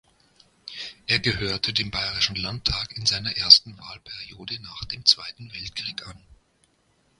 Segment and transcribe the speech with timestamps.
[1.05, 6.19] Er gehörte dem Bayerischen Landtag in seiner ersten Wahlperiode nach dem Zweiten Weltkrieg an.